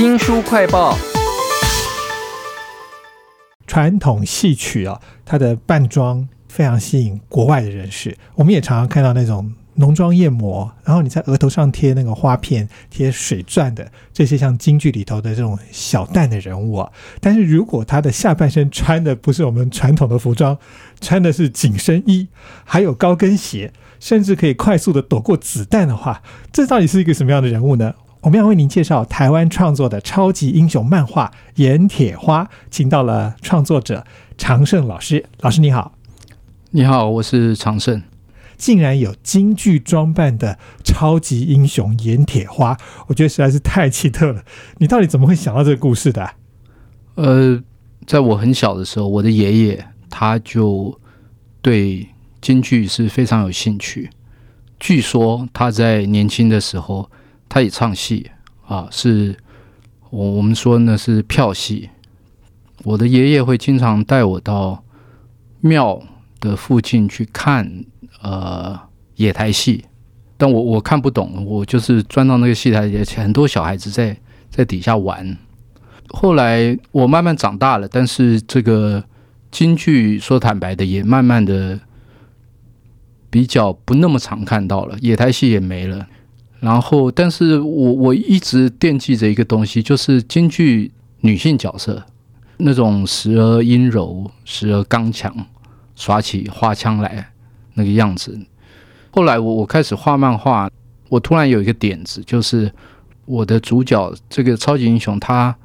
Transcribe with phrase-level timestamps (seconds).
[0.00, 0.96] 新书快报：
[3.66, 8.16] 传统戏曲啊，它的扮装非常吸引国外的人士。
[8.34, 16.90] 我们也常常看到那种浓妆艳抹，然后你在额头上贴那个花片、贴水钻的这些像京剧里头的这种小旦的人物啊。
[17.20, 20.56] 但是如果他的下半身穿的不是我们传统的服装，
[21.02, 22.28] 穿的是紧身衣，
[22.64, 27.92] 还有高跟鞋，甚至可以快速的躲过子弹的话，这到底是一个什么样的人物呢？
[28.22, 31.32] 我们要为您介绍台湾创作的超级英雄漫画
[31.62, 34.04] 《盐铁花》，请到了创作者
[34.36, 35.24] 常胜老师。
[35.40, 35.92] 老师你好，
[36.72, 38.02] 你好，我是常胜。
[38.58, 42.76] 竟然有京剧装扮的超级英雄盐铁花，
[43.06, 44.44] 我觉得实在是太奇特了。
[44.76, 46.30] 你到底怎么会想到这个故事的？
[47.14, 47.62] 呃，
[48.06, 51.00] 在我很小的时候，我的爷爷他就
[51.62, 52.06] 对
[52.42, 54.10] 京剧是非常有兴趣。
[54.78, 57.10] 据说他在年轻的时候。
[57.50, 58.30] 他也唱戏
[58.66, 59.36] 啊，是
[60.08, 61.90] 我我们说呢是票戏。
[62.84, 64.82] 我的爷爷会经常带我到
[65.60, 66.00] 庙
[66.38, 67.84] 的附近去看
[68.22, 68.78] 呃
[69.16, 69.84] 野台戏，
[70.38, 74.16] 但我我看不懂，我就是钻到那个戏台里，很多小孩子在
[74.48, 75.36] 在底下玩。
[76.08, 79.04] 后来我慢慢长大了，但是这个
[79.50, 81.78] 京剧说坦白的也慢慢的
[83.28, 86.06] 比较不那么常看到了，野台戏也没了。
[86.60, 92.04] 然后，但是我我一直惦记着一个东西，就是京剧女性角色
[92.58, 95.34] 那种时而阴柔，时而刚强，
[95.96, 97.32] 耍起花枪来
[97.72, 98.38] 那个样子。
[99.10, 100.70] 后来我我开始画漫画，
[101.08, 102.70] 我突然有一个点子，就是
[103.24, 105.56] 我的主角这个超级英雄，他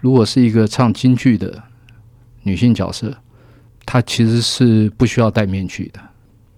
[0.00, 1.62] 如果是一个唱京剧的
[2.42, 3.16] 女性角色，
[3.86, 6.00] 她其实是不需要戴面具的。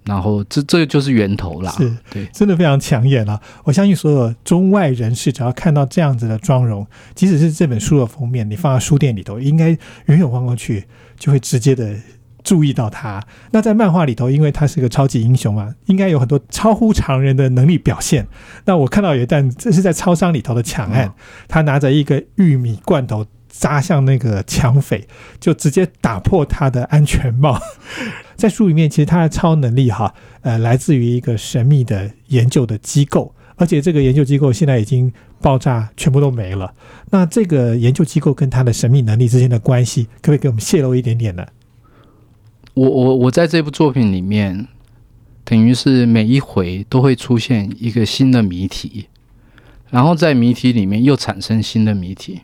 [0.05, 3.41] 然后这这个就是源头啦，是对，真的非常抢眼了。
[3.65, 10.85] 我相信所有中外人士，只要看到这样子的妆容，即使是这本书的封面，你放在书店里头，应该远远望过去
[11.19, 11.95] 就会直接的
[12.43, 13.25] 注意到他。
[13.51, 18.27] 那在漫画里头，因为他是个超级英雄嘛，应该有很多超乎常人的能力表现。
[18.67, 21.11] 那我看到有一段，这是在超商里头的抢案，
[21.49, 23.25] 他拿着一个玉米罐头。
[23.57, 25.07] 扎向那个抢匪，
[25.39, 27.61] 就直接打破他的安全帽。
[28.35, 36.75] 在书里面，其实他的超能力哈，呃，来自于一个神秘的研究的机构，而且这个研究机构现在已经爆炸，全部都没了。
[37.11, 41.47] 那这个研究机构跟他的神秘能力之间的关系，可不可以给我们泄露一点点呢？
[42.75, 44.67] 我我我在这部作品里面，
[45.45, 49.07] 等于是每一回都会出现一个新的谜题，
[49.91, 52.41] 然后在谜题里面又产生新的谜题。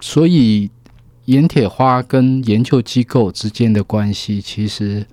[0.00, 0.70] 所以，
[1.24, 5.04] 盐铁花跟研究机构之间的关系，其实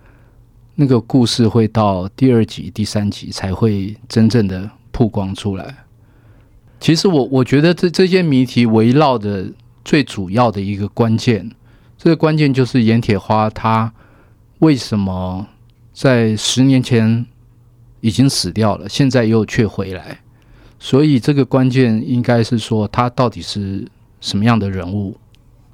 [0.76, 5.76] 那个故事会到第二集、第三集才会真正的曝光出来。
[6.80, 9.52] 其实，我我觉得这这些谜题围绕的
[9.84, 11.50] 最主要的一个关键，
[11.98, 13.92] 这个关键就是盐铁花它
[14.60, 15.48] 为什么
[15.94, 17.26] 在十年前
[18.02, 20.20] 已经死掉了，现在又却回来？
[20.80, 23.88] 所以，这个关键应该是说，它到底是。
[24.26, 25.16] 什么样的人物？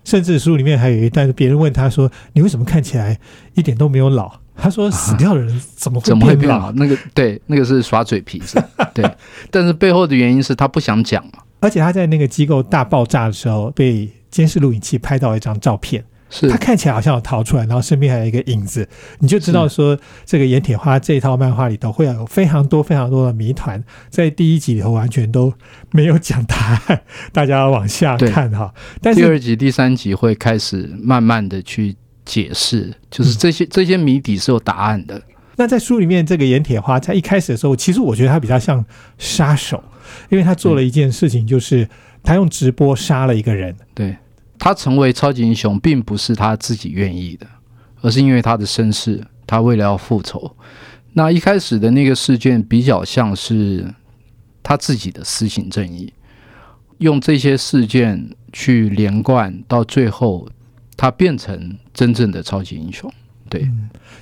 [0.03, 3.17] 甚至书里面还有一段，别人问他说：“你为什么看起来
[3.53, 6.71] 一点都没有老？”他说：“死掉的人怎么会怎么会变老？
[6.73, 8.61] 那个对，那个是耍嘴皮子。
[8.93, 9.09] 对，
[9.49, 11.43] 但是背后的原因是他不想讲嘛。
[11.61, 16.03] 而且他在那个机构大爆炸的时候，被监视录影器拍到一张照片。
[16.31, 18.87] 是他看起来好像有逃出来，然后身边还有一个影子，
[19.19, 25.53] 你就知道说这个盐铁花这一套漫画里头会有非常多非常多的谜团，在第一集里头完全都
[25.91, 27.01] 没有讲答案，
[27.33, 28.73] 大家要往下看哈。
[29.01, 35.21] 但是第二集、第三集会开始慢慢的去解释，就是这些这些谜底是有答案的。
[35.57, 38.83] 那在书里面，这个盐铁花在一开始的时候，其实我觉得他比较像
[39.17, 39.83] 杀手，
[40.29, 41.87] 因为他做了一件事情，就是
[42.23, 43.75] 他用直播杀了一个人。
[43.93, 44.15] 对。
[44.61, 47.47] 他成为超级英雄，并不是他自己愿意的，
[48.01, 49.25] 而是因为他的身世。
[49.47, 50.55] 他为了要复仇，
[51.13, 53.91] 那一开始的那个事件比较像是
[54.61, 56.13] 他自己的私情正义，
[56.99, 60.47] 用这些事件去连贯，到最后
[60.95, 63.11] 他变成真正的超级英雄。
[63.51, 63.69] 对，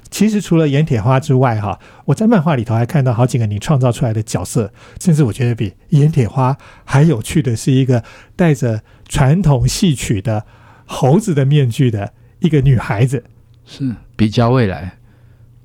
[0.09, 8.03] 其实除了盐铁花之外，哈，我在漫画里头还看到好几个你创造出来的角色，甚至我觉得比盐铁花还有趣的是一个
[8.35, 10.43] 戴着传统戏曲的
[10.87, 13.23] 猴子的面具的一个女孩子，
[13.67, 14.97] 是比较未来，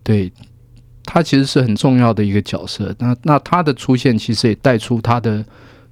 [0.03, 0.31] 对，
[1.07, 2.95] 她其实是很重要的一个角色。
[2.99, 5.43] 那那她的出现其实也带出她的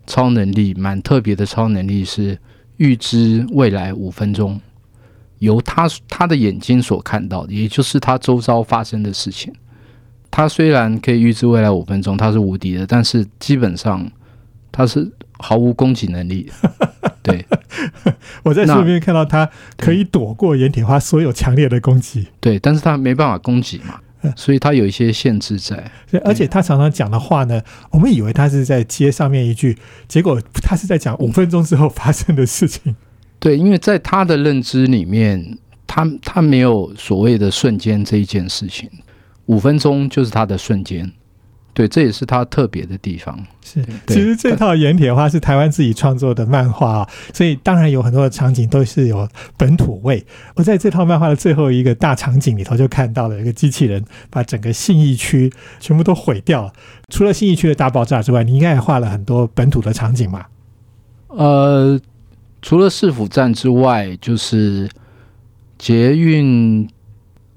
[0.07, 2.39] 超能力，蛮特别的超能力是
[2.77, 4.61] 预知未来五分钟。
[5.43, 9.53] 由他他的眼睛所看到的，也就是他周遭发生的事情。
[10.31, 14.09] 他虽然可以预知未来五分钟，他是无敌的，但是基本上
[14.71, 16.49] 他是毫无攻击能力。
[17.25, 17.45] 对
[18.45, 25.91] 我在书里面看到他可以躲过岩铁花所有强烈的攻击，对，但是他没办法攻击嘛嗯，所以他有一些限制在。
[26.25, 27.61] 而且他常常讲的话呢，
[27.91, 32.95] 我们以为他是在接上面一句，结果他是在讲五分钟之后发生的事情。
[33.43, 38.89] 对，因为在他的认知里面，他他没有所谓的瞬间这一件事情，
[39.47, 41.11] 五分钟就是他的瞬间。
[41.75, 43.37] 对，这也是他特别的地方。
[43.65, 50.25] 是，对其实这套盐铁花是台湾自己创作的漫画啊，所以当然有很多的场景都是有本土味。
[50.55, 56.73] 我在这套漫画的最后一个大场景里头就看到了一个机器人把整个信义区全部都毁掉了，
[57.09, 60.45] 除了信义区的大爆炸之外，你应该也画了很多本土的场景嘛？
[61.29, 61.99] 呃，
[62.63, 64.89] 除了市府站之外，就是
[65.77, 66.89] 捷运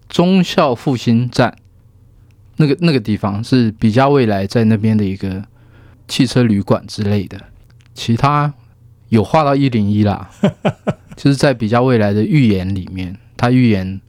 [0.10, 1.56] 忠孝复兴站
[2.58, 5.46] 那个那个地方是比较未来在那边的一个
[6.08, 7.40] 汽车旅馆之类的，
[7.94, 8.54] 其他
[9.10, 10.30] 有画到一零一啦，
[11.16, 14.02] 就是在比较未来的预言里面，他预言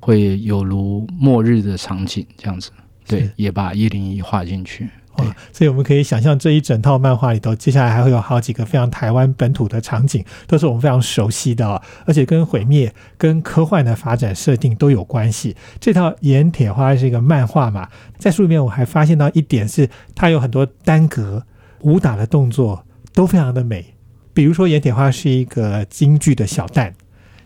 [0.00, 2.70] 会有如末日的场景这样子，
[3.06, 4.88] 对，也把一零一画进去。
[5.16, 15.56] 对哇，所以我们可以想象这一整套漫画里头，接下来还会有好几个非常台湾本土的场景，都是我们非常熟悉的、哦，而且跟毁灭、跟科幻的发展设定都有关系。
[15.78, 17.88] 这套《盐铁花》是一个漫画嘛，
[18.18, 21.44] 在书里面我还发现到一点是，它有很多单格
[21.80, 23.94] 武打的动作都非常的美，
[24.32, 26.92] 比如说盐铁花是一个京剧的小旦，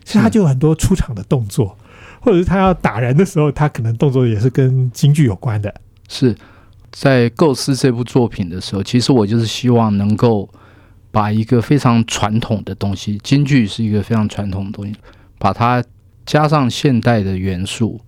[0.05, 1.77] 所以它就有很多出场的动作，
[2.21, 5.73] 或者是他要打人的时候，他可能动作也是跟京剧有关的。
[6.07, 6.35] 是
[6.99, 10.49] 在构思这部作品的时候，其实我就是希望能够
[11.11, 14.95] 把一个非常传统的东西，京剧是一个非常传统的东西，
[15.37, 15.83] 把它
[16.25, 18.01] 加上现代的元素，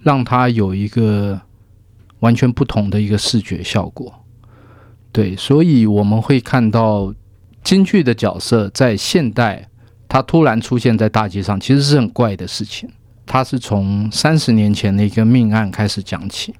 [0.00, 1.38] 让它有一个
[2.20, 4.10] 完全不同的一个视觉效果。
[5.12, 7.14] 对，所以我们会看到
[7.62, 9.68] 京剧的角色在现代，
[10.08, 12.88] 它突然出现在大街上，其实是很怪的事情。
[13.26, 16.54] 它是从三十年前的一个命案开始讲起，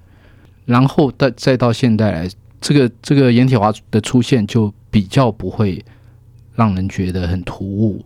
[0.65, 2.29] 然后再再到现代来，
[2.61, 5.83] 这个这个盐铁华的出现就比较不会
[6.55, 8.03] 让人觉得很突兀。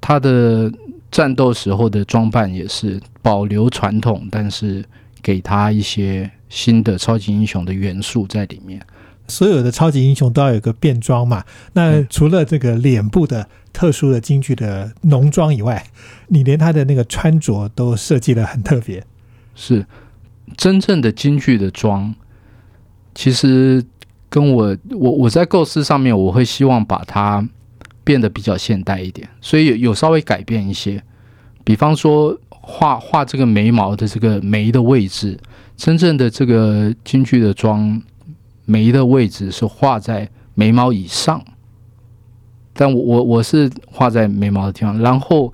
[0.00, 0.70] 他的
[1.10, 4.84] 战斗时候的装扮也是保留传统，但是
[5.22, 8.80] 给他一些新的超级英雄的元素在里面。
[9.28, 11.42] 所有的超级英雄都要有个变装嘛。
[11.72, 15.84] 那嗯除了这个脸部的特殊的京剧的浓妆以外，
[16.28, 19.04] 你连他的那个穿着都设计的很特别。
[19.56, 19.84] 是
[20.56, 22.14] 真正的京剧的妆，
[23.14, 23.84] 其实
[24.28, 27.46] 跟我我我在构思上面，我会希望把它
[28.04, 31.02] 变得比较现代一点，所以有有稍微改变一些。
[31.64, 35.38] 比方说画画这个眉毛的这个眉的位置，
[35.76, 38.00] 真正的这个京剧的妆
[38.64, 41.44] 眉的位置是画在眉毛以上，
[42.72, 45.52] 但我我我是画在眉毛的地方，然后。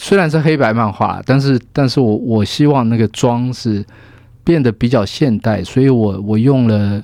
[0.00, 3.84] 虽然是黑白漫画，但是但是我我希望那个妆是
[4.44, 7.02] 变得比较现代，所以我我用了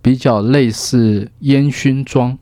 [0.00, 2.36] 比较类似烟熏妆，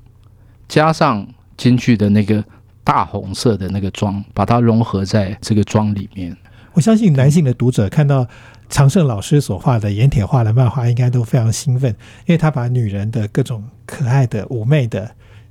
[0.69, 1.27] 加上
[1.57, 2.43] 京剧的那个
[2.85, 6.35] 大红色的那个妆，把它融合在这个妆里面。
[6.73, 8.25] 我相信男性的读者看到
[8.69, 11.91] 常胜老师所画的盐铁画的漫画，应该都非常兴奋，
[12.27, 15.11] 因为他把女人的各种可爱的、妩媚的、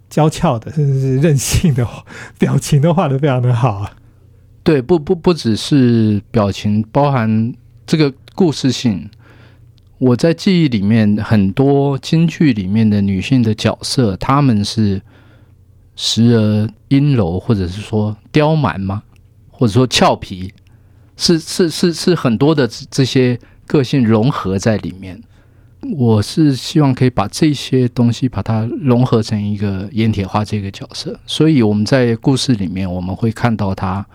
[0.09, 1.85] 娇俏的，甚至是任性的
[2.37, 3.91] 表情都画得非常的好。
[4.63, 7.53] 对，不不不只是表情，包含
[7.87, 9.09] 这个故事性。
[9.97, 15.01] 我在记忆里面，很多京剧里面的女性的角色，她们是
[15.95, 19.03] 时而阴柔，或者是说刁蛮吗？
[19.49, 20.53] 或者说俏皮，
[21.17, 23.37] 是是是是很多的这些
[23.67, 25.21] 个性融合在里面。
[25.97, 34.05] 我是希望可以把这些东西把它融合成一个盐铁花这个角色，所以我们在故事里面我们会看到她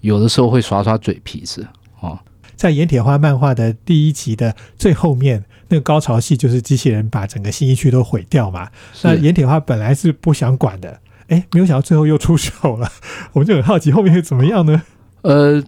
[0.00, 1.66] 有的时候会耍耍嘴皮子
[2.00, 2.18] 哦，
[2.56, 8.68] 在盐铁花漫画的第一集的最后面，那个高潮戏就是机器人把整个新一区都毁掉嘛。
[9.02, 12.90] 那是盐铁花本来是不想管的，哎，没有想到最后又出手了，
[13.32, 14.82] 我们就很好奇后面会怎么样呢？
[15.22, 15.62] 呃，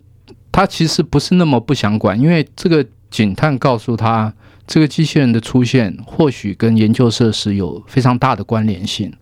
[0.50, 4.32] 他其实不是那么不想管，因为这个警探告诉他，
[4.66, 9.12] 这个机器人的出现或许跟研究设施有非常大的关联性，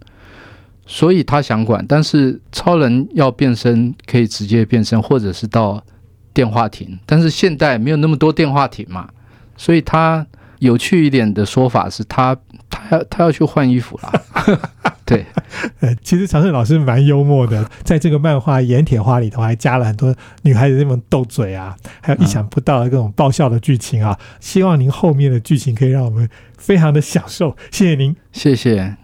[0.93, 1.85] 所以他想管。
[1.89, 5.81] 但是超人要变身可以直接变身，或者是到
[6.35, 9.09] 电话亭，但是现代没有那么多电话亭嘛，
[9.57, 10.27] 所以他
[10.59, 12.37] 有趣一点的说法是他
[12.69, 14.59] 他要他要去换衣服啦。
[15.07, 15.27] 对，
[15.81, 24.17] 呃，其实长胜老师蛮幽默的，在这个漫画《盐铁花》里头还加了很多女孩子那种斗嘴啊，还有意想不到的各种爆笑的剧情啊。
[24.39, 26.29] 希望您后面的剧情可以让我们
[26.59, 27.57] 非常的享受。
[27.73, 28.15] 谢谢您。
[28.33, 29.00] 谢谢。